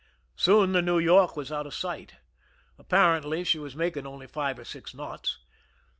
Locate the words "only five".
4.07-4.57